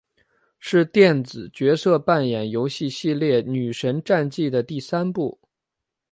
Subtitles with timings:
[0.57, 5.37] 是电子角色扮演游戏系列女神战记的第三作。